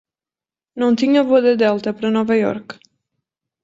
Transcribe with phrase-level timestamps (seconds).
[0.79, 2.75] Não tinha voo da Delta pra Nova Iorque.